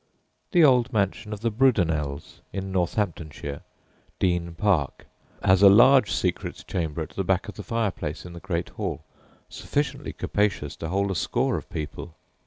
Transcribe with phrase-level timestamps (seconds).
[0.51, 3.61] The old mansion of the Brudenells, in Northamptonshire,
[4.17, 5.05] Deene Park,
[5.43, 9.03] has a large secret chamber at the back of the fireplace in the great hall,
[9.47, 12.15] sufficiently capacious to hold a score of people.